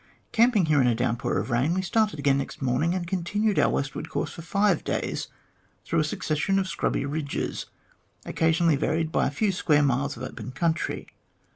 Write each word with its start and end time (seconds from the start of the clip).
Camping 0.31 0.65
here 0.65 0.81
in 0.81 0.87
a 0.87 0.95
downpour 0.95 1.37
of 1.37 1.51
rain, 1.51 1.75
we 1.75 1.83
started 1.83 2.17
again 2.17 2.39
next 2.39 2.59
morning, 2.59 2.95
and 2.95 3.05
continued 3.05 3.59
our 3.59 3.69
westward 3.69 4.09
course 4.09 4.33
for 4.33 4.41
five 4.41 4.83
days 4.83 5.27
through 5.85 5.99
a 5.99 6.03
succession 6.03 6.57
of 6.57 6.67
scrubby 6.67 7.05
ridges, 7.05 7.67
occasionally 8.25 8.75
varied 8.75 9.11
by 9.11 9.27
a 9.27 9.29
few 9.29 9.51
square 9.51 9.83
miles 9.83 10.17
of 10.17 10.23
open 10.23 10.53
country. 10.53 11.07